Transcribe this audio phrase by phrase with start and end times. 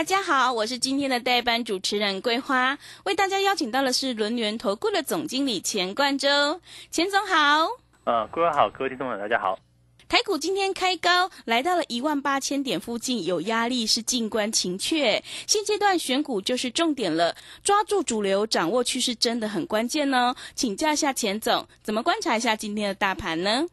[0.00, 6.58] 大家好，我是今天的代班主持人桂花，为大家邀请到的是轮源投顾的总经理钱冠洲，
[6.90, 7.68] 钱总好。
[8.04, 9.58] 呃，桂花好，各位听众朋友大家好。
[10.08, 15.22] 台股今天开高，来到了一万八千点附近，有压力是静观情却。
[15.46, 20.34] 现阶段选股就是重点了，抓住主流，掌握趋势真的很关键哦。
[20.54, 23.66] 请教一下钱总，怎么观察一下今天的大盘呢？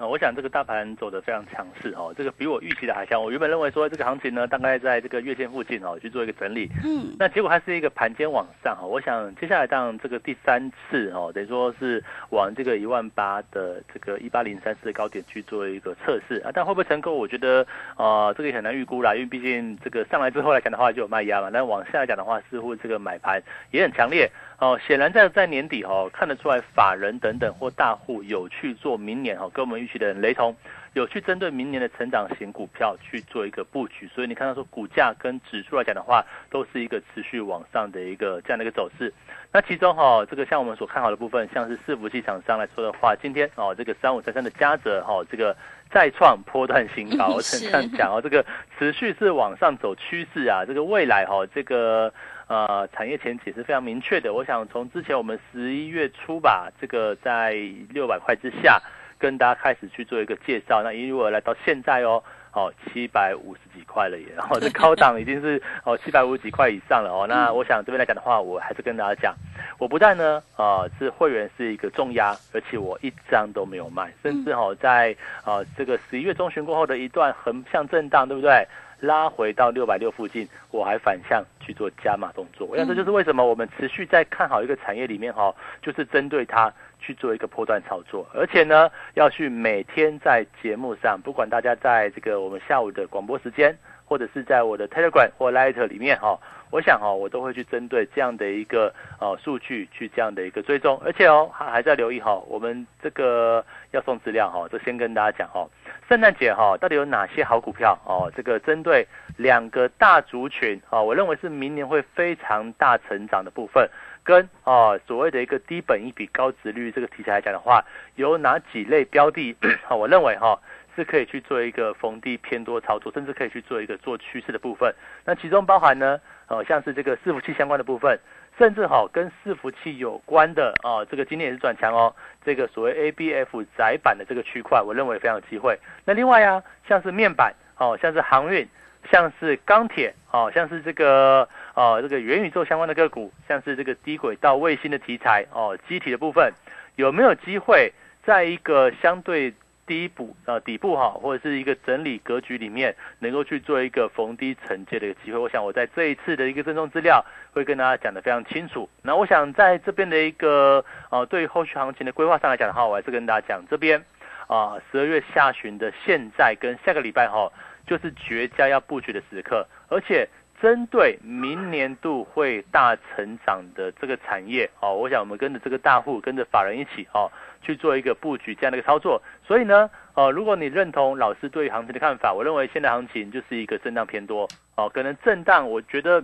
[0.00, 3.22] 啊，我想这个大盘走得非常强势哦，这个比我预期的还强。
[3.22, 8.86] 我原本认为说这个行情呢，大概在这个月线附近哦去做一个整理，嗯，那结果它是一个盘间往上哈。
[8.86, 17.14] 我想接下来当这个第三次哦，等于说是往这个一万八的这个一八零三四的高点去做一个测试啊，但会不会成功？
[17.14, 17.66] 我觉得
[17.98, 24.30] 呃这个也很难预估啦，因为毕竟这个上来之后来讲的话就有卖压嘛，但往下来讲的话似乎这个买盘也很强烈。
[24.60, 30.54] 哦，显然在在年底哦，看得出来法人等等或大户有去做明年哦，跟我们预期的很雷同，
[30.92, 39.10] 有去针对明年的成长型股票去做一个布局，所以你看到说股价跟指数来讲的话，都是一个持续往上的一个这样的一个走势。
[39.50, 45.56] 那其中哈，这个像我们所看好的部分，像是伺服器厂商来说的话，今天哦，这个三五三三的嘉泽哈，这个
[45.90, 48.44] 再创波段新高， 我这样讲哦，这个
[48.78, 52.12] 持续是往上走趋势啊，这个未来哈，这个。
[52.50, 54.34] 呃，产业前景是非常明确的。
[54.34, 57.52] 我想从之前我们十一月初吧，这个在
[57.90, 58.82] 六百块之下，
[59.20, 60.82] 跟大家开始去做一个介绍。
[60.82, 62.20] 那一路来到现在哦，
[62.52, 67.24] 哦七百五十几块了耶，然后这高档已经是哦七百五十几块以上了哦。
[67.28, 69.32] 那我想这边来讲的话，我还是跟大家讲，
[69.78, 78.66] 我不但呢，啊是会员是一个重压，而且我一张都没有卖，甚至哦在啊这个十一月中旬过后的一段横向震荡，对不对？
[79.00, 82.66] 拉回到六百六附近，我还反向去做加码动作。
[82.66, 93.76] 我想这就是为什么我们持续在看好一个产业里面哈，就是针对它去做一个波段操作，而且呢，要去每天在节目上，不管大家在这个我们下午的广播时间，
[94.10, 96.36] 或者是在我的 Telegram 或 Light 里面哈。
[96.72, 105.68] 我想哈，我都会去针对这样的一个呃数据去这样的一个追踪，而且哦还还在留意哈，我们这个要送资料哈，就先跟大家讲哈，
[106.08, 108.30] 圣诞节哈到底有哪些好股票哦？
[108.36, 109.04] 这个针对
[109.36, 113.90] 两个大族群啊，我认为是明年会非常大成长的部分，
[114.22, 117.84] 跟啊所谓的一个低本一比高值率这个题材来讲的话，
[118.14, 119.56] 有哪几类标的？
[119.90, 120.60] 我认为哈。
[121.00, 124.94] 是可以去做一个逢低偏多操作，甚至可以去做一个做趋势的部分。
[125.24, 128.18] 那其中包含呢，呃，像是这个伺服器相关的部分，
[128.58, 132.14] 甚至哈跟伺服器有关的啊，这个今天也是转强哦。
[132.44, 135.78] 这个所谓 ABF 窄板的这个区块，我认为非常有机会。
[136.04, 138.68] 那另外啊，像是面板哦，像是航运，
[139.10, 146.52] 像是钢铁哦，像是这个哦这个元宇宙相关的个股，像是这个低轨道卫星的题材哦，机体的部分
[146.96, 147.90] 有没有机会
[148.22, 149.54] 在一个相对？
[149.90, 155.38] 第一步呃底部哈，或者是一个整理格局里面，能够去做一个逢低承接的一个机会。
[155.38, 158.88] 我想我在这一次的一个赠送资料会跟大家讲的非常清楚。
[159.02, 164.00] 那我想在这边的一个呃对于后续行情的规划上来讲的话，我还是跟大家讲这边
[164.46, 167.50] 啊十二月下旬的现在跟下个礼拜哈，
[167.84, 170.28] 就是绝佳要布局的时刻，而且。
[170.60, 177.30] 针对明年度会大成长的这个产业哦，我想我们跟着这个大户，跟着法人一起哦，
[177.62, 179.22] 去做一个布局这样的一个操作。
[179.42, 184.46] 所以呢，呃，如果你认同老师对行情的看法，我认为现在行情就是一个震荡偏多
[184.76, 186.22] 哦，可能震荡，我觉得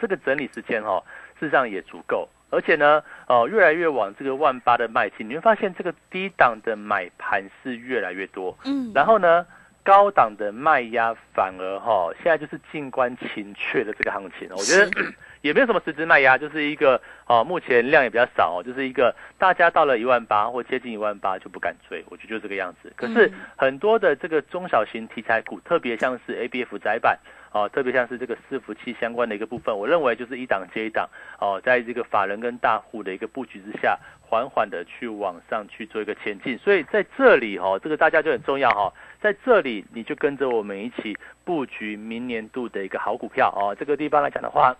[0.00, 1.02] 这个整理时间哦，
[1.38, 9.46] 事实上也足够，而且呢，哦，越来越往这个万八的迈进，你会发现这个低档的买盘是越来越多，嗯，然后呢？
[9.84, 14.90] 高档的卖压反而哈，现在就是静观情却的这个行情，我觉得
[15.42, 22.90] 也没有什么实质卖压，就是一个哦，目前量也比较少，就是一个大家到了一万八或接近一万八就不敢追，我觉得就这个样子。
[22.96, 27.18] 可是很多的这个中小型题材股，特别像是 A B F 窄板。
[27.54, 33.96] 哦，特别像是这个伺服器相关的一个部分，我认为就是一档接一档哦，在这个法人跟大户的一个布局之下，
[34.34, 36.58] 缓缓的去往上去做一个前进。
[36.58, 43.76] 所以在这里哈，这个大家就很重要哈，在这里你就跟着我们一起布局明年度的一个好股票哦。
[43.78, 44.74] 这个地方来讲的话，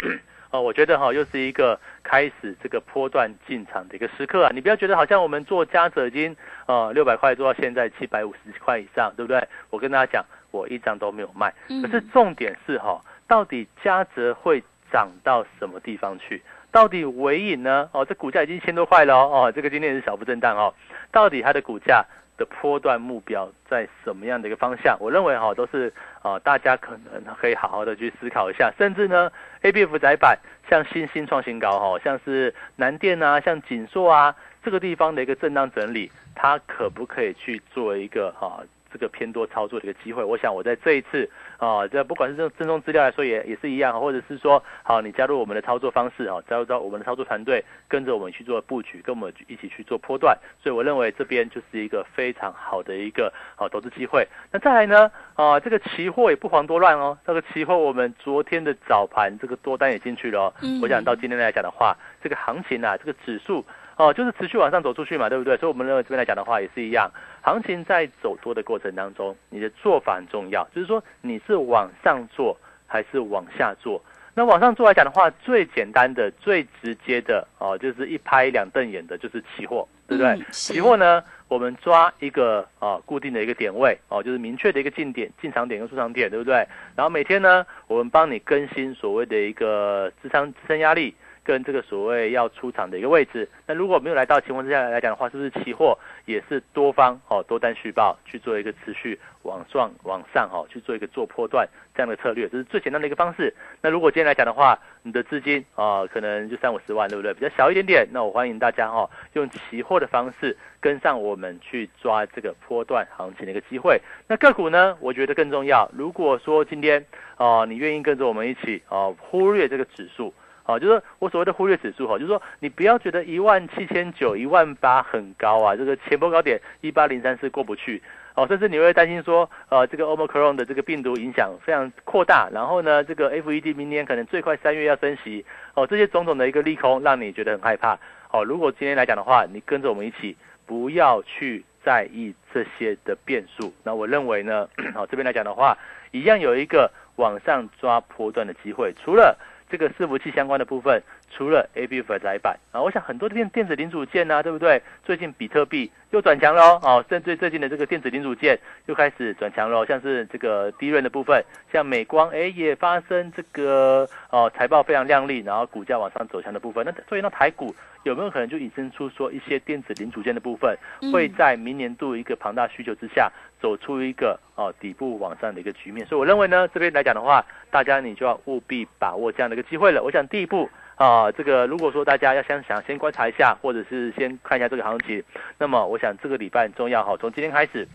[0.51, 4.51] 哦， 我觉得哈，又是一个开始这个波段进场的一个时刻啊。
[4.53, 6.37] 你不要觉得好像我们做加者已经
[6.67, 9.47] 呃六百块做到现在七百五十块以上，对不对？
[9.71, 10.25] 我跟大家讲。
[10.51, 11.53] 我一张都没有卖，
[11.83, 14.63] 可是重点是哈，到底嘉泽会
[14.93, 16.41] 涨到什么地方去？
[16.75, 17.89] 到底尾影呢？
[17.93, 20.75] 哦，这股价已经千多块了哦，这个今天是小幅震荡哦，
[21.13, 22.05] 到底它的股价
[22.37, 24.97] 的波段目标在什么样的一个方向？
[24.99, 29.31] 我认为哈，都是啊，大家可能可以好好的去思考一下，甚至呢
[29.63, 30.37] ，A B F 窄板
[30.69, 34.35] 像新兴创新高哈，像是南电啊，像锦硕啊，
[34.65, 38.61] 这个地方的一个震荡整理，它可不可以去做一个哈？
[38.95, 54.25] 这个偏多操作的一个机会，我想我在这一次啊，这不管是这正宗资料来说也也是一样，或者是说好你加入我们的操作方式啊，加入到我们的操作团队，跟着我们去做布局，跟我们一起去做波段，所以我认为这边就是一个非常好的一个好投资机会。
[54.53, 63.65] 那再来呢啊，这个期货也不遑多让哦，这个期货我们昨天的早盘这个多单也进去了，嗯，我想到今天来讲的话，这个行情啊，这个指数。
[63.97, 65.57] 哦，就是持续往上走出去嘛，对不对？
[65.57, 67.11] 所以我们认为这边来讲的话也是一样，
[67.43, 72.57] 行情在走多的过程当中，你的做法很重要，就是说你是往上做
[72.87, 74.03] 还是往下做。
[74.37, 80.37] 那往上做来讲的话，最简单的、最直接的哦，就是一拍两瞪眼的，就是期货，对不对？
[80.51, 86.67] 期货呢，我们抓一个啊固定的一个点位哦，就是明确的一个进点、进场点跟出场点，对不对？
[86.97, 91.15] 然后每天呢，我们帮你更新所谓的一个支撑支撑压力。
[91.45, 103.53] 跟这个所谓要出场的一个位置，那如果没有来到情况之下来讲的话，是不是期货也是多方哦多单续报去做一个持续往上往上哈去做一个做波段这样的策略，这是最简单的一个方式。
[103.83, 107.35] 那如果今天来讲的话，你的资金啊可能就三五十万，对不对？
[107.35, 114.01] 比较小一点点，那我欢迎大家哈用期货的方式跟上我们去抓这个波段行情的一个机会。
[114.27, 115.91] 那个股呢，我觉得更重要。
[115.95, 117.05] 如果说今天
[117.37, 120.33] 哦你愿意跟着我们一起哦忽略这个指数。
[120.67, 128.03] 好，就是我所谓的忽略指数哈，就是说你不要觉得一万七千九、一万八很高啊，这个前波高点一八零三是过不去
[128.35, 135.45] 哦，甚至你会担心说，呃，这个 Omicron 的这个病毒影响非常扩大，然后呢，这个 FED 明年可能最快三月要升息
[135.75, 137.99] 哦，这些种种的一个利空让你觉得很害怕
[138.31, 138.43] 哦。
[138.43, 140.35] 如果今天来讲的话，你跟着我们一起，
[140.65, 145.77] 不要去在意这些的变数，那我认为呢， 好这边来讲的话，
[146.11, 149.37] 一样有一个往上抓波段的机会，除了。
[149.77, 151.03] 这个伺服器相关的部分，
[151.37, 154.81] 除了 A B F 窄板啊，我想很多的电电子零组件呐，对不对？
[155.05, 166.85] 最近比特币又转强了哦，甚至最近的这个电子零组件又开始转强了，像是这个低润的部分，像美光哎也发生这个哦财报非常亮丽，然后股价往上走强的部分。
[166.87, 170.77] 那所以那台股有没有可能就引申出说一些电子零组件的部分
[171.13, 173.31] 会在明年度一个庞大需求之下？
[173.61, 180.03] 走出一个哦底部往上的一个局面，所以我认为呢，这边来讲的话，大家你就要务必把握这样的一个机会了。
[180.03, 185.23] 我想第一步啊，这个如果说大家要想想先观察一下，或者是先看一下这个行情，
[185.59, 187.17] 那么我想这个礼拜很重要哈。
[187.21, 187.87] 从今天开始，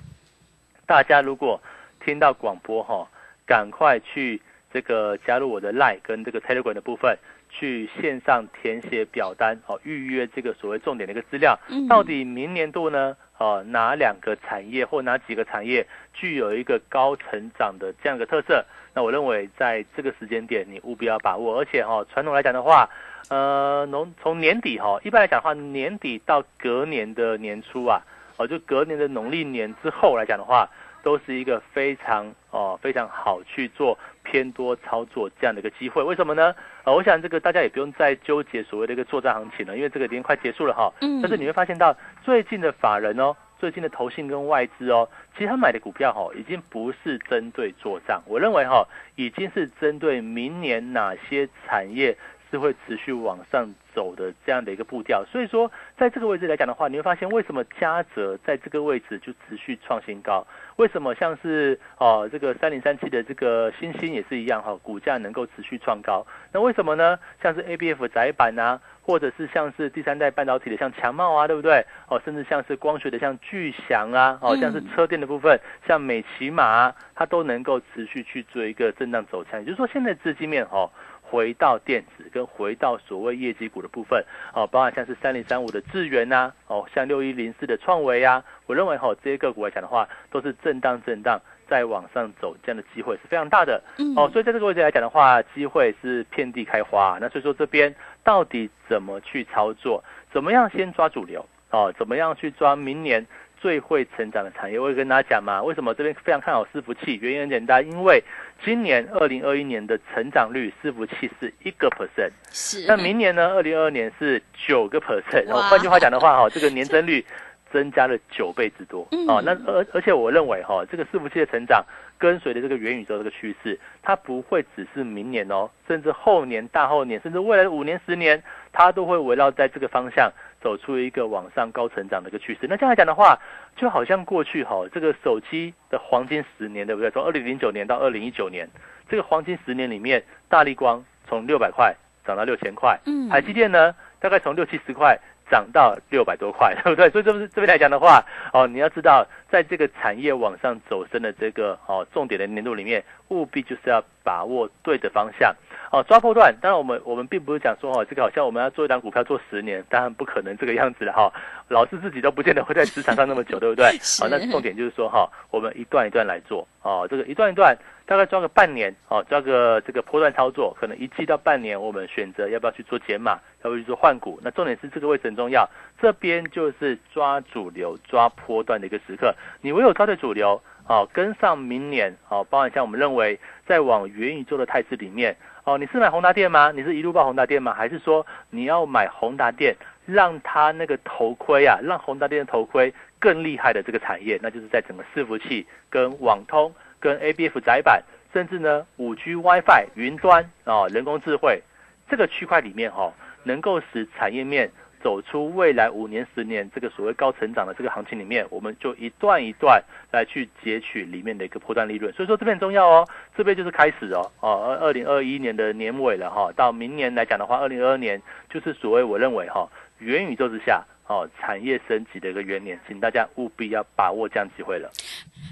[0.85, 1.61] 大家如果
[2.03, 3.07] 听到广播哈，
[3.45, 4.41] 赶快去
[4.73, 7.17] 这个加入我的 Line 跟这个 Telegram 的部分。
[7.51, 11.57] 去线上填写表单哦，预约这个所谓重点的一个资料。
[11.89, 13.17] 到底明年度呢？
[13.39, 18.63] 哦，哪两个产业或哪几个产业具有一个高成长的这样一个特色？
[18.93, 21.57] 那我认为在这个时间点，你务必要把握。
[21.57, 22.87] 而且哈，传统来讲的话，
[23.29, 28.05] 呃，农从年底哈，一般来讲的话，年底到隔年的年初啊，
[28.37, 30.69] 哦，就隔年的农历年之后来讲的话。
[31.01, 33.97] 都是一个非常哦非常好去做
[34.29, 36.53] 偏多操作这样的一个机会，为什么呢？
[36.83, 40.93] 呃，我想这个大家也不用再纠结所谓的一个作战行情了，因为这个已经快结束了哈。
[41.01, 41.19] 嗯。
[41.21, 52.15] 但是你会发现到最近的法人哦，最近的投信跟外资哦，其实他买的股票哈，已经不是针对做账，我认为哈，已经是针对明年哪些产业。
[52.51, 60.43] 是会持续往上走的这样的一个步调，所以说在这个位置来讲的话，你会发现为什么嘉泽在这个位置就持续创新高？
[60.79, 66.25] 为什么像是哦这个三零三七的这个星星也是一样哈，股价能够持续创高？
[66.53, 67.19] 那为什么呢？
[67.43, 71.85] 像是 A B F 窄板啊，或者是像是第三代半导体的像强茂啊，对不对？
[72.07, 79.59] 哦，甚至像是光学的像巨翔啊，哦像是车电的部分，像美骑马，它都能够持续去做一个震荡走强。
[79.59, 80.89] 也就是说，现在资金面哈。
[81.29, 93.81] 回到电子跟回到所谓业绩股的部分，哦，包含像是三零三五的智源呐，哦，像六一零四的创维啊，我认为哈这些个股来讲的话，都是震荡震荡再往上走这样的机会是非常大的，
[94.15, 97.19] 哦，所以在这个位置来讲的话，机会是遍地开花。
[97.21, 97.93] 那所以说这边
[98.23, 100.03] 到底怎么去操作？
[100.33, 101.45] 怎么样先抓主流？
[101.71, 103.25] 哦，怎么样去抓明年？
[103.59, 107.19] 最会成长的产业，我也跟大家讲嘛，为什么这边非常看好伺服器？
[107.21, 108.23] 原因很简单，因为
[108.63, 112.85] 今年二零二一年的成长率伺服器是一个 percent，是。
[112.87, 113.53] 那明年呢？
[113.53, 115.45] 二零二二年是九个 percent。
[115.45, 117.25] 然后换句话讲的话，哈，这个年增率
[117.71, 119.07] 增加了九倍之多。
[119.27, 121.83] 哦，那而而且我认为哈，这个伺服器的成长
[122.17, 132.67] 跟随着这个元宇宙这个趋势，它不会只是明年哦，甚至后年、大后年，甚至未来的五年、十年，它都会围绕在这个方向走出一个往上高成长的一个趋势。
[132.69, 133.39] 那这样来讲的话，
[133.75, 137.09] 就好像过去哈，这个手机的黄金十年，对不对？
[137.11, 138.69] 从二零零九年到二零一九年，
[139.09, 143.95] 这个黄金十年里面，大力光从六百块涨到六千块，嗯，海积电呢？
[144.19, 145.17] 大概从六七十块
[145.49, 147.09] 涨到六百多块， 对不对？
[147.09, 155.55] 所以这不是这边来讲的话，哦，你要知道，在这个产业往上走升的这个哦重点的年度里面，务必就是要把握对的方向，
[155.91, 156.55] 哦，抓破段。
[156.61, 161.31] 当然，我们我们并不是讲说哦，这个好像我们要做一档股票做十年，当然不可能这个样子的哈。
[161.67, 163.85] 老师自己都不见得会在职场上那么久，对不对？
[164.19, 167.77] 好，那重点就是说哈，我们一段一段来做，哦，这个一段一段。
[168.09, 174.39] 大概抓个半年，哦，抓个这个波段操作，可能一季到半年，我们选择要不要去做减码，要不要去做换股。
[174.43, 175.69] 那重点是这个位置很重要，
[176.01, 179.35] 这边就是抓主流、抓波段的一个时刻。
[179.61, 186.71] 你唯有抓对主流，哦，跟上明年，哦，包含像我们认为在往元宇宙的态势里面，哦，你是买宏达电吗？
[186.71, 187.75] 你是一路报宏达电吗？
[187.75, 189.75] 还是说你要买宏达电，
[190.07, 196.73] 让它那个头盔啊，让宏达电的头盔更厉害的这个产业，那就是在整个伺服器跟网通。
[196.99, 198.03] 跟 ABF 窄板，
[198.33, 201.61] 甚至呢五 G WiFi 云端啊，人工智慧
[202.09, 203.13] 这个区块里面哈，
[203.43, 204.69] 能够使产业面
[205.01, 212.11] 走出未来五年、十年这个所谓高成长的这个行情里面，我们就一段一段来去截取里面的一个破段利润。
[212.13, 220.83] 所以说这边很重要哦，这边就是开始哦，哦二二零二一年的年尾了哈，到明年来讲的话，二零二二年就是所谓我认为哈元宇宙之下。
[221.09, 224.91] 哦，产业升级的一个元年，请大家务必要把握这样机会了。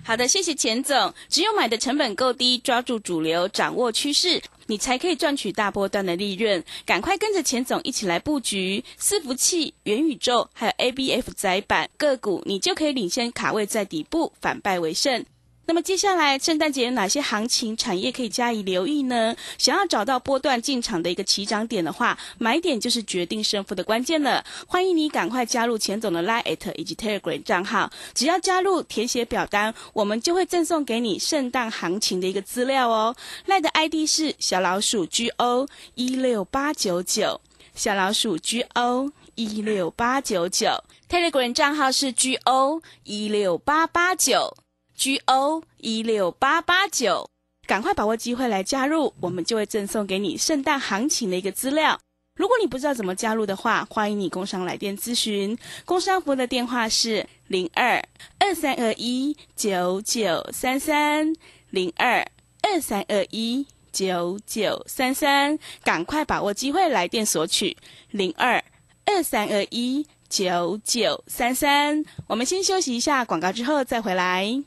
[0.05, 1.11] 好的，谢谢钱总。
[1.29, 6.63] 只有买的成本够低，抓住主流，掌握趋势，你才可以赚取大波段的利润。
[6.85, 15.25] 赶快跟着钱总一起来布局伺服器、元宇宙，还有 ABF 窄板个股，你就可以领先卡位在底部，反败为胜。
[15.67, 19.35] 那么接下来圣诞节有哪些行情产业可以加以留意呢？
[19.57, 24.45] 想要找到波段进场的一个起涨点的话，买点就是决定胜负的关键了。
[24.65, 33.13] 欢迎你赶快加入钱总的 Line 以及 Telegram 账号，只要加入填写表单，我们就会赠送给你圣诞行情的一个资料哦。
[33.45, 37.41] Line 的 ID 是小老鼠 GO 一六八九九，
[37.75, 44.55] 小老鼠 GO 一六八九九，Telegram 账号是 GO 一六八八九。
[44.97, 47.29] G O 一六八八九，
[47.67, 51.99] 赶快把握机会来加入，我们就会赠送给你圣诞行情的一个资料。
[52.35, 55.55] 如果你不知道怎么加入的话，欢迎你工商来电咨询。
[55.85, 58.03] 工商服的电话是零二
[58.39, 61.31] 二三二一九九三三
[61.69, 62.27] 零二
[62.63, 67.77] 二三二一九九三三，赶快把握机会来电索取
[68.09, 68.63] 零二
[69.05, 70.07] 二三二一。
[70.29, 74.61] 九九三三，我们先休息一下广告，之后再回来。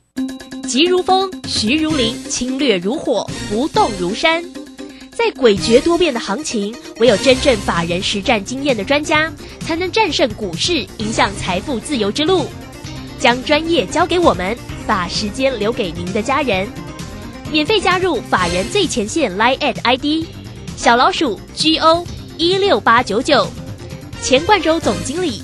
[0.67, 4.43] 急如风，徐如林，侵略如火，不动如山。
[5.11, 12.45] 在诡谲多变的行情，唯有真正法人实战经验的专家，才能战胜股市，影响财富自由之路。
[13.19, 16.67] 将专业交给我们，把时间留给您的家人。
[17.51, 20.25] 免费加入法人最前线 Line at ID
[20.75, 22.03] 小老鼠 G O
[22.37, 23.45] 一六八九九，
[24.23, 25.43] 钱冠洲总经理。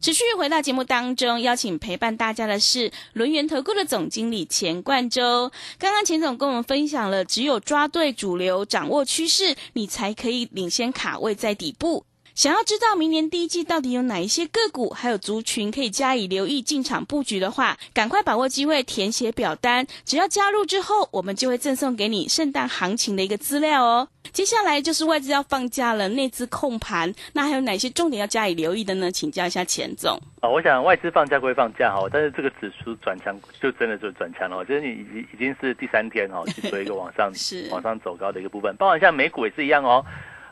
[0.00, 5.50] 持续回到节目当中，邀请陪伴大家的是轮源投顾的总经理钱冠洲。
[5.78, 12.04] 刚刚钱总跟我们分享了，只有抓对主流，掌握趋势，你才可以领先卡位在底部。
[12.40, 19.86] 想要知道明年第一季到底有哪一些个股，还有族群可以加以留意进场布局的话，赶快把握机会填写表单。
[20.06, 24.08] 只要加入之后，我们就会赠送给你圣诞行情的一个资料哦。
[24.32, 29.12] 接下来就是外资要放假了，内资控盘，那还有哪些重点要加以留意的呢？
[29.12, 30.18] 请教一下钱总。
[30.40, 37.30] 啊，我想外资放假归放假哈，但是这个指数转强就真的就转强了，就是你已经已经是第三天哈，去做一个往上
[37.70, 38.74] 往上走高的一个部分。
[38.78, 40.02] 包括像美股也是一样哦。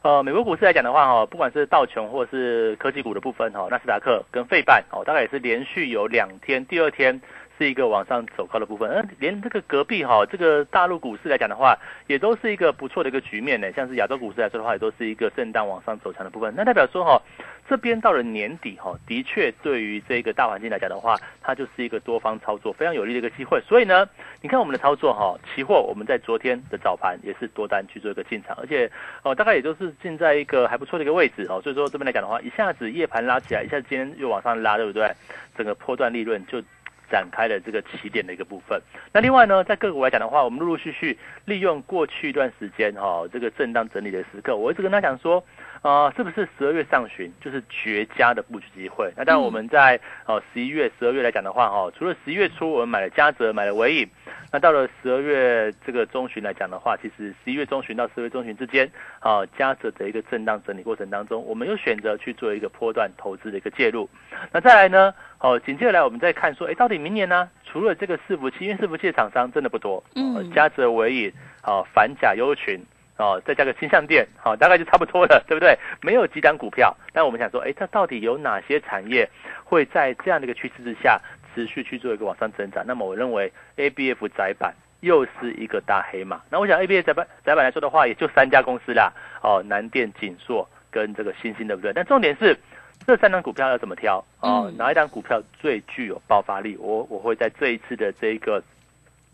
[0.02, 7.20] 呃，美国股市来讲的话，哈，不管是道琼或是科技股的部分，哈，纳斯达克跟费半，哦，大概也是连续有两天，第二天。
[7.58, 13.70] 是一个往上走高的部分，嗯连这个隔壁哈，这个大陆股市来讲的话，也都是一个不错的一个局面呢。
[13.72, 16.54] 像是亚洲股市来说的话，也都是一个震荡往上走强的部分。
[16.56, 17.20] 那代表说哈，
[17.68, 23.60] 这边到了年底哈，的确对于这个大环境来讲的话，它就是一个多方操作非常有利的一个机会。
[23.66, 24.08] 所以呢，
[24.40, 28.90] 你看我们的操作哈，期货我们在昨天的早盘也是多单去做一个进场，而且
[29.24, 31.60] 哦，大概也就是进在一个还不错的一个位置哦。
[31.62, 35.10] 所以说这边来讲的话，一下子夜盘拉起来，一下子今天又往上拉，对不对？
[35.56, 36.62] 整个波段利润就。
[37.10, 38.80] 展开了这个起点的一个部分。
[39.12, 45.44] 那另外呢，在个股来讲的话，我们陆陆续续利用过去一段时间哈，这个震荡整理的时刻，我一直跟他讲说。
[45.82, 49.12] 啊，是不是十二月上旬就是绝佳的布局机会？
[49.16, 54.08] 那当然，我们在哦十一月、十二月来讲的话，哈，除了十一月初我们买了嘉泽、买了维影，
[54.52, 64.08] 那到了十二月这个中旬来讲的话，其实十一月中旬到十二月中旬之间，啊，嘉泽的一个震荡整理过程当中，我们又选择去做一个波段投资的一个介入。
[64.52, 67.48] 那再来呢，哦，紧接着来我们再看说，哎，到底明年呢？
[67.64, 71.32] 除了这个伺服器，因为伺服器的厂商真的不多，嗯，嘉泽、维影，
[71.62, 72.80] 啊，反甲优群。
[73.18, 75.76] 哦，再加个新项店，好，大概就差不多了，对不对？
[76.02, 79.28] 没有几档股票，但我们想说，哎，它到底有哪些产业
[79.64, 81.20] 会在这样的一个趋势之下
[81.52, 82.84] 持续去做一个往上增长？
[82.86, 86.40] 那么我认为 A B F 窄板又是一个大黑马。
[86.48, 91.92] 那我想 A B F 窄板窄板来说的话，也就三家公司啦，哦，南电、锦硕跟这个新兴，对不对？
[91.92, 92.56] 但重点是
[93.04, 94.24] 这三档股票要怎么挑？
[94.38, 96.76] 哦，哪一档股票最具有爆发力？
[96.76, 98.62] 我我会在这一次的这个。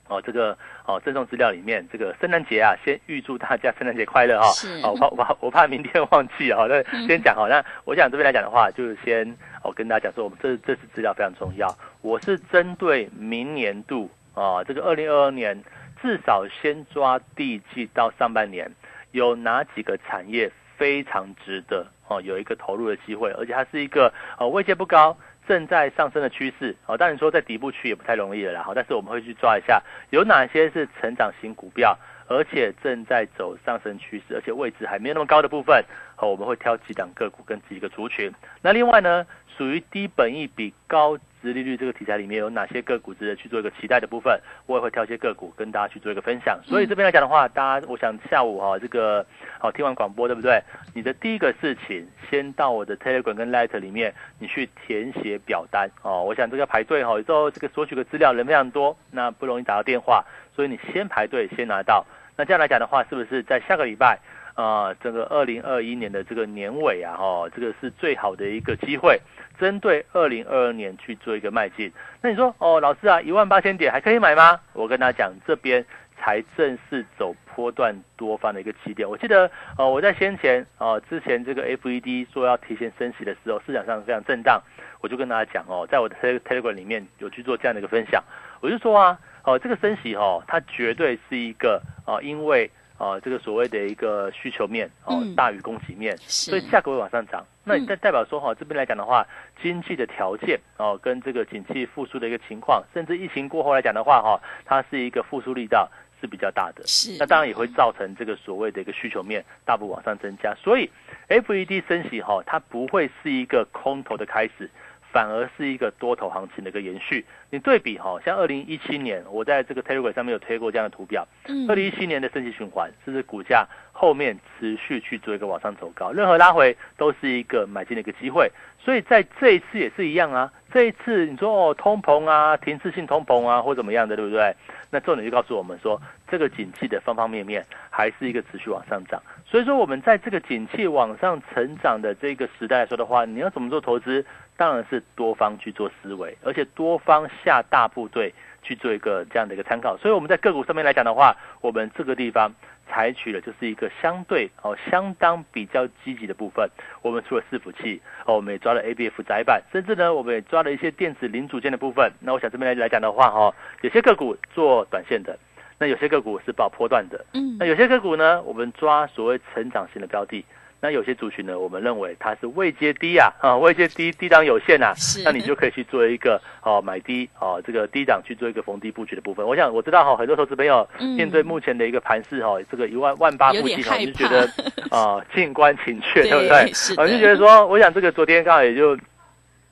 [0.07, 0.55] 哦，这个
[0.87, 4.47] 哦，赠送资料里面，这个圣诞节啊，先预祝大家圣诞节快乐哈。
[4.53, 4.69] 是。
[4.83, 7.49] 哦，我怕我怕我怕明天忘记啊，那先讲好。
[7.49, 11.75] 那我想这边来讲的话，就是先我跟大家讲说，我们这这次资料非常重要。
[12.03, 15.65] 我是针对明年度啊，这个二零二二年，
[16.03, 18.71] 至少先抓第一季到上半年，
[19.13, 25.17] 有哪几个产业非常值得哦，有一个投入的机会，而且它是一个呃位阶不高。
[25.47, 31.99] 正在上升的趋势，哦，当然说在底部区也不太容易了啦，好，但是我们会去抓一下有哪些是成长型股票，
[32.29, 35.85] 而且正在走上升趋势，而且位置还没有那么高的部分，
[36.17, 38.33] 好，我们会挑几档个股跟几个族群。
[38.63, 39.27] 那另外呢，
[39.57, 41.19] 属于低本益比高。
[41.45, 44.41] 殖利率这个题材里面有哪些个股值得去做一个期待的部分？
[44.67, 46.59] 我也会挑一些个股跟大家去做一个分享。
[46.65, 49.25] 所以这边来讲的话，大家我想下午哈这个
[49.59, 50.59] 好听完广播对不对？
[50.95, 56.25] 你的第一个事情，先到我的 Telegram 跟 Light 里面，你去填写表单哦。
[56.25, 60.25] 我想这个排队哈，有时候这个索取的资料人非常多，那不容易打到电话，
[60.57, 62.07] 所以你先排队先拿到。
[62.37, 64.19] 那这样来讲的话，是不是在下个礼拜
[64.55, 69.21] 啊，这个二零二一年的这个年尾啊，哈，这个是最好的一个机会。
[69.59, 74.61] 针对二零二二年去做一个迈进，那你说哦，老师啊，一万八千点还可以买吗？
[74.73, 75.85] 我跟大家讲，这边
[76.19, 79.09] 才正式走波段多方的一个起点。
[79.09, 84.63] 我记得呃，我在先前呃之前这个 FED 说要提前升息的时候，市场上非常震荡，
[85.01, 88.23] 我就跟大家讲哦，在我的 Telegram 里面有去做这样的一个分享，
[88.61, 92.71] 我就说啊，哦，这个升息哦，它绝对是一个啊，因为。
[92.97, 97.45] 啊，这个所谓的一个需求面哦，大于供给面，所以价格会往上涨。
[97.65, 99.27] 那代代表说哈，这边来讲的话，
[99.61, 106.87] 经济的条件哦，跟这个景气复苏的一个情况，甚至疫情过后来讲的话哈，它是一个复苏力道是比较大的。
[106.87, 110.55] 是，那当然也会造成这个所谓的一个需求面大幅往上增加。
[110.55, 110.89] 所以
[111.29, 114.71] ，FED 升息哈，它不会是一个空头的开始。
[115.15, 117.25] 反而是一个多头行情的一个延续。
[117.51, 121.25] 你对比哈，像二零一七年，我在这个 Telegram 上面有推过这样的图表。
[121.47, 126.11] 嗯，二零一七年的升级循环，是不是股价后面持续去做一个往上走高？
[126.11, 128.51] 任何拉回都是一个买进的一个机会。
[128.81, 130.53] 所以在这一次也是一样啊。
[130.75, 134.53] 这一次你说哦，通膨啊，停滞性通膨啊，或怎么样的，对不对？
[134.91, 139.23] 那重点就告诉我们说，这个景气的方方面面还是一个持续往上涨。
[139.47, 144.27] 所以说，我们在这个景气往上成长的这个时代来说的话，你要怎么做投资？
[144.57, 148.33] 当然是多方去做思维，而且多方下大部队
[148.63, 149.97] 去做一个这样的一个参考。
[149.97, 152.53] 所以我们在个股上面来讲的话，我们这个地方
[152.95, 156.71] 采取的就是一个相对哦相当比较积极的部分。
[157.03, 162.13] 我们除了伺服器哦，我们也抓了 A B F 窄板，甚至呢我们也抓了一些电子零组件的部分。
[162.21, 163.53] 那我想这边来来讲的话哈，
[163.83, 165.37] 有些个股做短线的，
[165.77, 170.45] 那有些个股是报波段的，嗯，那有些个股呢，我们抓所谓成长型的标的。
[170.85, 174.93] 那有些族群呢，我们认为它是位阶低啊，啊，位阶低，低档有限啊，
[175.25, 179.47] 那你就可以去做一个哦买低哦这个低档去做一个逢低布局的部分。
[179.47, 184.47] 我想我知道哈，很多投资朋友面对目前的一个盘势哈，这个一万万八附近哈，就觉得
[184.91, 186.71] 啊 静观情却，对不对？
[186.99, 188.95] 我就觉得说，我想这个昨天刚好也就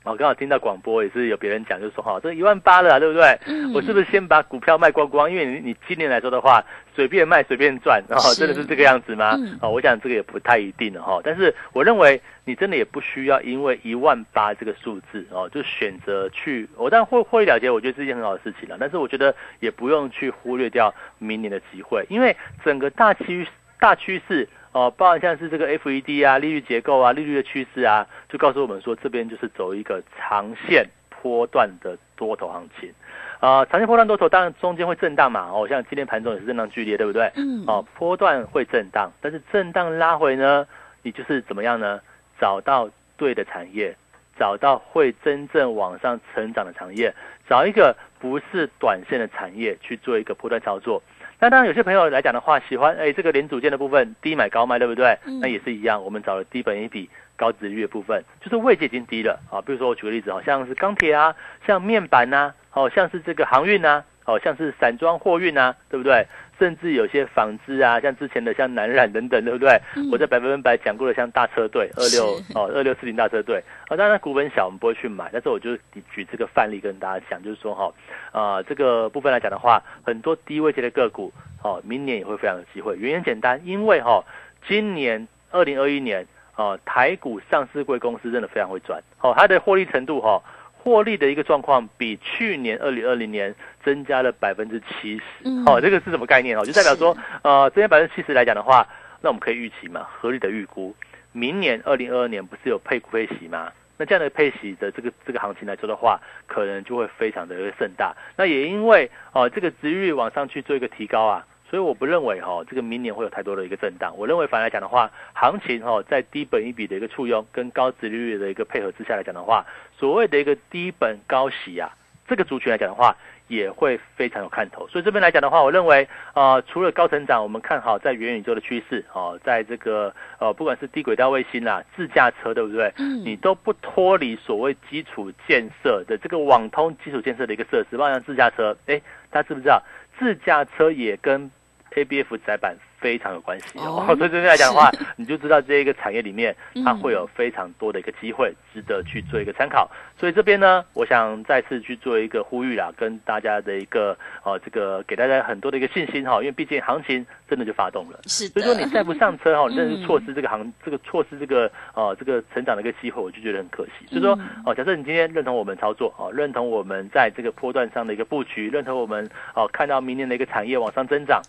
[0.04, 3.38] 我刚好听到广播，也是有别人讲，就是说哈，这一万八了，对不对？
[3.72, 5.30] 我是不是先把股票卖光光？
[5.30, 9.38] 因为你你今年来说的话，随便卖随便赚，然后真的是这个样子吗？
[9.60, 11.20] 啊，我想这个也不太一定了哈。
[11.22, 18.76] 但是我认为你真的也不需要因为一万八这个数字哦，就选择去我当然会会了解，我觉得是一件很好的事情了。
[18.80, 23.46] 但是我觉得也不用去忽略掉明年的机会，因为整个大趋
[23.78, 24.48] 大趋势。
[24.72, 32.90] 哦，包含像是这个 FED 啊，利率结构啊，利率的趋势啊，就告诉我们说，这边就是走一个长线波段的多头行情。
[33.38, 35.50] 啊，长线波段多头，当然中间会震荡嘛。
[35.52, 37.30] 哦，像今天盘中也是震荡剧烈，对不对？
[37.36, 37.64] 嗯。
[37.66, 40.66] 哦，波段会震荡，但是震荡拉回呢，
[41.02, 42.00] 你就是怎么样呢？
[42.40, 43.94] 找到对的产业，
[44.38, 47.14] 找到会真正往上成长的产业，
[47.46, 51.02] 找一个不是短线的产业去做一个波段操作。
[51.42, 55.18] 那当然，有些朋友来讲的话，喜欢哎这个连组件的部分低买高卖，对不对？
[55.40, 59.60] 那也是一样，我们找了低本一比高值率的部分，就是位置已经低了啊。
[59.60, 61.34] 比如说我举个例子，好像是钢铁啊，
[61.66, 64.04] 像面板呐，好像是这个航运呐。
[64.24, 66.26] 哦，像是散装货运啊，对不对？
[66.58, 69.80] 甚至有些纺织啊，像之前的像南染等等，对不对？
[70.12, 75.76] 我在百分百讲过的，像大车队二六哦二六四零大车队啊，当然股本小，我们不会去买，但是我就
[76.14, 77.92] 举这个范例跟大家讲，就是说哈
[78.30, 81.32] 啊这个部分来讲的话，很多低位阶的个股
[81.64, 82.96] 哦，明年也会非常有机会。
[82.96, 84.24] 原因简单，因为哈
[84.68, 90.40] 今年二零二一年哦台股上市贵公司真的非常会赚，哦它的获利程度哈。
[90.82, 96.64] 获利的一个状况比去年二零二零年增加了百分之七十，哦，这个是什么概念哦？
[96.64, 98.84] 就代表说，呃，增加百分之七十来讲的话，
[99.20, 100.92] 那我们可以预期嘛，合理的预估，
[101.30, 103.70] 明年二零二二年不是有配股配息吗？
[103.96, 108.12] 那这样的配息的这个这个行情来说的话，可能就会非常的盛大。
[108.36, 111.46] 那也因为哦，这个值率往上去做一个提高啊。
[111.72, 114.14] 所以我不认为哈，这个明年会有太多的一个震荡。
[114.18, 119.64] 我认为反来讲的话，行情哈在低本一笔的一个簇拥跟高值利率的一个配合之下来讲的话，
[119.96, 121.88] 所谓的一个低本高息啊，
[122.28, 123.16] 这个族群来讲的话，
[123.48, 124.86] 也会非常有看头。
[124.88, 132.92] 所以这边来讲的话，我认为啊，除了高成长，我们看好在元宇宙的趋势哦，在这个呃不管是低轨道卫星啦、自驾车，对不对？
[132.98, 133.24] 嗯。
[133.24, 138.76] 你都不脱离所谓基础建设的这个网通基础建设的一个设施，包括自驾车。
[138.84, 139.82] 哎，大家知不知道
[140.18, 141.50] 自驾车也跟
[141.96, 149.90] A B F 窄板非常有关系哦，所以这边来讲的话， 你就知道这一个产业里面，它会有非常多的一个机会，值得去做一个参考。
[150.16, 158.20] 所以这边呢，我想再次去做一个呼吁啦，跟大家的一个呃，这个给大家很多的一个信心哈，因为毕竟行情真的就发动了。
[158.26, 164.06] 是，所以说你再不上车哈， 你真的是错失这个行，这个错失这个呃这个成长的一个机会，我就觉得很可惜。
[164.08, 171.42] 所以说哦，假设你今天认同我们操作哦，认同我们在这个波段上的一个布局，认同我们哦看到明年的一个产业往上增长。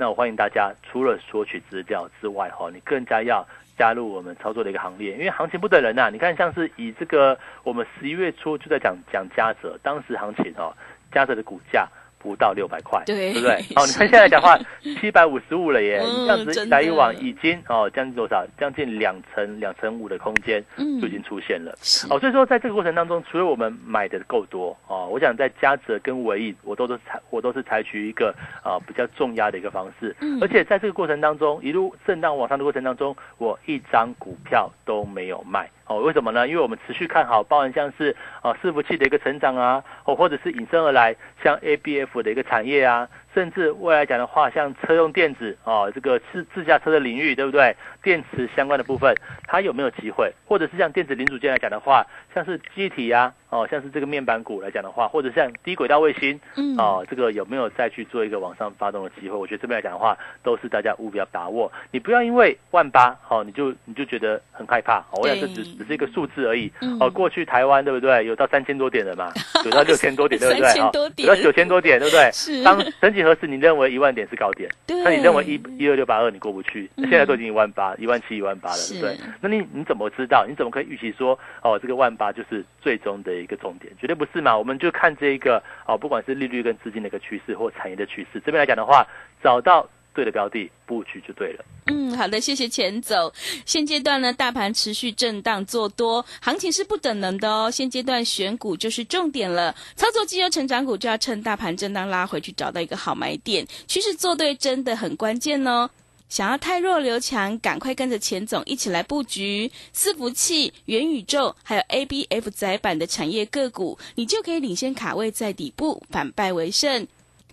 [0.00, 6.08] 那我欢迎大家，除了索取资料之外，哈，你更加要加入我们操作的一个行列，因为行情不等人呐。
[6.10, 10.72] 你看，像是以这个我们十一月初就在讲讲嘉泽，当时行情哦，
[11.12, 11.86] 嘉泽的股价。
[12.20, 13.54] 不到六百块，对不对？
[13.74, 14.56] 哦，你看现在讲话
[15.00, 18.46] 七百五十五了耶，这样子一来一往已经哦将近多少？
[18.58, 20.62] 将近两成两成五的空间
[21.00, 21.72] 就已经出现了。
[22.10, 35.68] 哦，所以说在这个过程当中，除了我们买的够多哦，我想在嘉泽跟唯一，我都是采我都是采取一个啊比较重压的一个方式，而且在这个过程当中一路震荡往上的过程当中，我一张股票都没有卖。
[35.90, 36.46] 哦，为什么呢？
[36.46, 43.08] 因为我们持续看好，包含像是啊伺服器的一个成长啊，哦或者是引申而来像 A B F 的一个产业啊。
[43.34, 47.74] 甚至未来讲的话，像车用电子啊，这个自自驾车的领域，对不对？
[48.02, 49.14] 电池相关的部分，
[49.46, 50.32] 它有没有机会？
[50.46, 59.36] 或者是像电子零组件来讲的话，像是机体啊，哦，像是这个面板股来讲的话，或者像低轨道卫星，嗯，哦，这个有没有再去做一个往上发动的机会？
[59.36, 61.70] 我觉得这边来讲的话，都是大家务必要把握。
[61.90, 65.04] 你不要因为万八，哦，你就你就觉得很害怕。
[65.12, 66.72] 我想这只只是一个数字而已。
[66.98, 68.24] 哦，过去台湾对不对？
[68.24, 69.30] 有到三千多点的嘛？
[69.64, 71.24] 有到六千多点，对不对？
[71.24, 72.30] 有到九千多点，对不对？
[72.32, 72.64] 是。
[72.64, 74.70] 当整体合适，你认为一万点是高点？
[74.86, 76.90] 那你认为一一二六八二你过不去？
[76.96, 79.16] 现在都已经一万八、一万七、一万八了，对不对？
[79.40, 80.46] 那你你怎么知道？
[80.48, 83.92] 你怎么可以预期说哦，这个万八就是最终的一个重点？
[84.00, 84.56] 绝对不是嘛！
[84.56, 89.06] 我们就看这一个哦，不管是利率跟资金的一个趋势或产业的趋势，这边来讲的话，
[89.42, 89.88] 找到。
[90.14, 91.64] 对的标的布局就对了。
[91.86, 93.32] 嗯，好的，谢谢钱总。
[93.64, 97.70] 现阶段呢，大盘持续震荡做多，行情是不等人的哦。
[97.70, 105.90] 现阶段选股就是重点了，操作绩优成长股就要趁大盘震荡拉回去找到一个好买点，趋势做对真的很关键哦。
[106.28, 117.08] 想要太弱留强，赶快跟着钱总一起来布局伺服器、元宇宙，还有 A B F 窄板的产业个股，你就可以领先卡位在底部，反败为胜。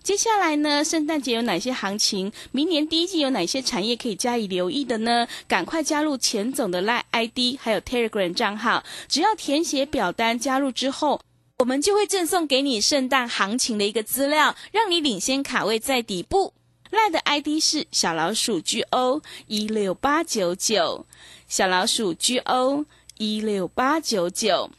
[0.08, 2.32] 接下来呢，圣诞节有哪些行情？
[2.50, 5.28] 明年第一季有哪些产业可以加以留意的呢？
[5.46, 11.20] 赶快加入钱总的 Line ID 还有 Telegram 账号，只要填写表单加入之后，
[11.58, 16.54] 我们就会赠送给你圣诞行情的一个资料，让你领先卡位在底部。
[16.90, 21.04] Line 的 ID 是小老鼠 G O 一六八九九，
[21.46, 22.86] 小老鼠 G O
[23.18, 24.70] 一六八九九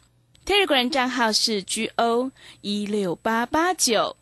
[0.44, 4.16] ，Telegram 账号是 G O 一六八八九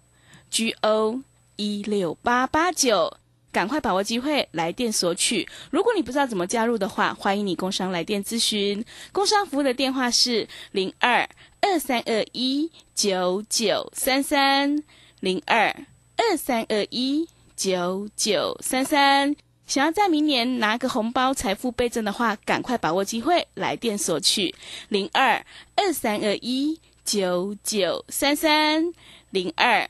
[0.49, 1.21] ，G O
[1.55, 3.17] 一六八八九，
[3.51, 5.47] 赶快把握机会来电索取。
[5.71, 11.29] 如果你不知道怎么加入的话，欢迎你工商来电咨询，工商服务的电话是零二
[11.61, 14.83] 二三二一九九三三。
[15.19, 15.75] 零二
[16.17, 17.27] 二三二一。
[17.57, 24.53] 九九三三，想要在明年拿个红包、财富倍增的话，赶快把握机会，来电索取。
[24.89, 25.43] 零二
[25.75, 28.93] 二三二一九九三三。
[29.31, 29.89] 零二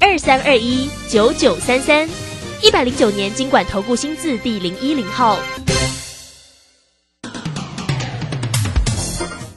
[0.00, 2.08] 二三二一九九三三，
[2.62, 5.38] 一百零九年经管投顾新字第零一零号。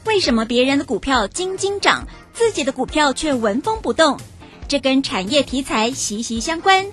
[0.05, 4.19] 为什么别人的股票斤斤涨，自己的股票却纹风不动？
[4.67, 6.87] 这跟产业题材息息相关。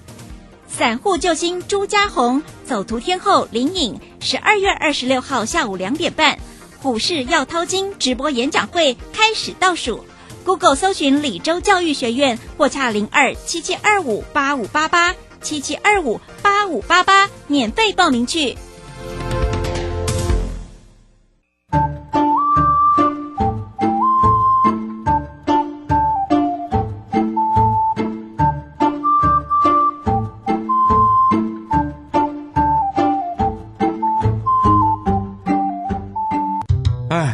[0.69, 6.39] 散户救星朱家红，走图天后林颖，十二月二十六号下午两点半，
[6.83, 10.05] 股市要掏金直播演讲会开始倒数。
[10.44, 18.57] Google 搜寻李州教育学院，或洽零二七七二五八五八八七七二五八五八八，免费报名去。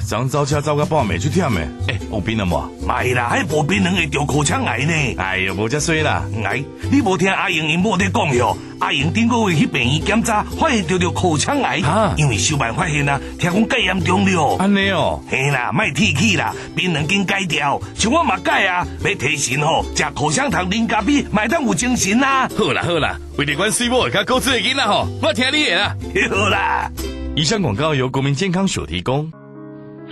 [0.07, 1.69] 早走车走个半暝，出忝诶！
[1.89, 2.87] 诶，有病了无？
[2.87, 4.93] 买啦，迄无病人会得口腔癌呢。
[5.19, 6.23] 哎呀，无遮衰啦！
[6.45, 8.57] 哎，你无听阿英因某在讲哟？
[8.79, 11.81] 阿英顶个月去病院检查，发现得了口腔癌，
[12.17, 14.57] 因为小办发现啊，听讲介严重了。
[14.59, 22.49] 安尼哦，嘿啦，卖提起啦，病人经戒掉，像我嘛戒啊，要提神吼，食口香糖、啉咖啡，买当有精神啦。
[22.57, 25.97] 好啦好啦，为了关水某甲高子的囡仔吼，我听你的啦。
[26.31, 26.91] 好啦，
[27.35, 29.29] 以上广告由国民健康署提供。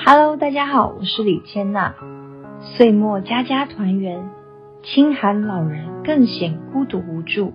[0.05, 1.95] Hello，大家好，我是李千娜。
[2.61, 4.31] 岁末家家团圆，
[4.83, 7.53] 清寒老人更显孤独无助。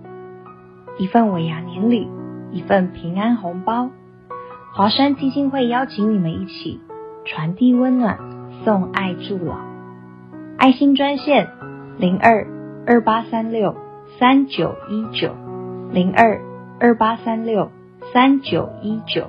[0.96, 2.08] 一份尾牙年礼，
[2.50, 3.90] 一份平安红包。
[4.72, 6.80] 华山基金会邀请你们一起
[7.26, 8.18] 传递温暖，
[8.64, 9.58] 送爱助老。
[10.56, 11.50] 爱心专线
[11.98, 12.46] 零二
[12.86, 13.76] 二八三六
[14.18, 15.36] 三九一九
[15.92, 16.40] 零二
[16.80, 17.70] 二八三六
[18.14, 19.28] 三九一九。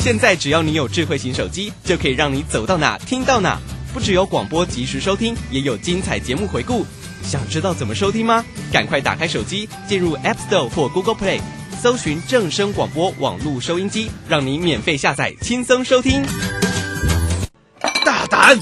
[0.00, 3.60] 现在只要你有智慧型手机，就可以让你走到哪听到哪。
[3.92, 6.86] 不只有广播及时收听，也有精彩节目回顾。
[7.22, 8.42] 想知道怎么收听吗？
[8.72, 11.38] 赶快打开手机，进入 App Store 或 Google Play，
[11.82, 16.24] 搜寻正声广播网络收音机，让你免费下载，轻松收听。
[18.02, 18.58] 大胆！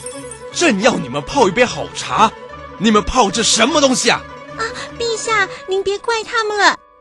[0.52, 2.32] 朕要你们泡一杯好茶，
[2.78, 4.20] 你们泡这什么东西啊？
[4.56, 4.62] 啊，
[4.98, 6.77] 陛下，您别怪他们了。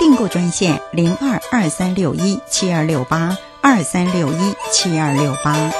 [0.00, 5.70] 订购专线零二二三六一七二六八二三六一七二六八。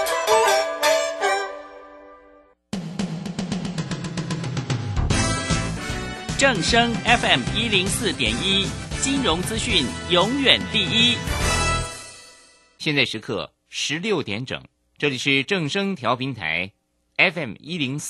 [6.37, 8.67] 正声 FM 一零四点一，
[9.01, 11.17] 金融资讯永远第一。
[12.77, 14.63] 现在时刻十六点整，
[14.99, 16.73] 这里是正声调频台
[17.17, 18.09] FM 一零四。